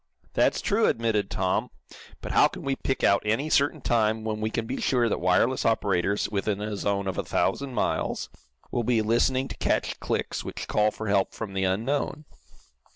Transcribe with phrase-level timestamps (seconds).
[0.33, 1.69] "That's true," admitted Tom,
[2.21, 5.19] "but how can we pick out any certain time, when we can be sure that
[5.21, 8.27] wireless operators, within a zone of a thousand miles,
[8.71, 12.25] will be listening to catch clicks which call for help from the unknown?"